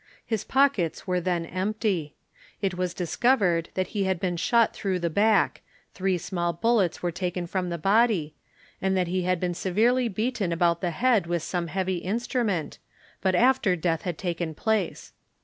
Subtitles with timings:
[0.25, 2.15] His pockets were then empty.
[2.59, 5.61] It was discovered that he had been shot through the back
[5.93, 8.33] three small bullets were taken from the body
[8.81, 12.79] and that he had been severely beaten about the head with some heavy instrument,
[13.21, 15.13] but after death had taken place.